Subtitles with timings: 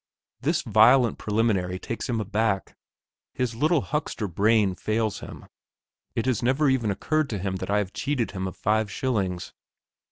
[0.41, 2.75] This violent preliminary takes him aback;
[3.35, 5.45] his little huckster brain fails him.
[6.15, 9.53] It has never even occurred to him that I have cheated him of five shillings.